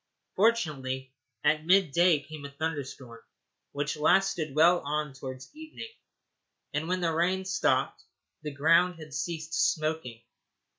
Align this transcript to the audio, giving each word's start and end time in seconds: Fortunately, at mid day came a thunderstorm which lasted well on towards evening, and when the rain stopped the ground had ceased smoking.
Fortunately, 0.35 1.13
at 1.43 1.63
mid 1.67 1.91
day 1.91 2.21
came 2.23 2.43
a 2.43 2.49
thunderstorm 2.49 3.19
which 3.71 3.95
lasted 3.95 4.55
well 4.55 4.79
on 4.79 5.13
towards 5.13 5.51
evening, 5.55 5.91
and 6.73 6.87
when 6.87 7.01
the 7.01 7.13
rain 7.13 7.45
stopped 7.45 8.03
the 8.41 8.49
ground 8.49 8.95
had 8.95 9.13
ceased 9.13 9.53
smoking. 9.53 10.23